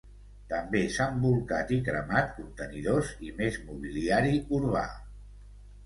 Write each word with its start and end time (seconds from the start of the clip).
També 0.53 0.79
s’han 0.95 1.19
bolcat 1.25 1.75
i 1.77 1.77
cremat 1.89 2.33
contenidors 2.39 3.13
i 3.29 3.33
més 3.43 3.63
mobiliari 3.71 4.37
urbà. 4.63 4.87